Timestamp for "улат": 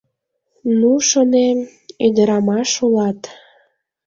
2.85-3.19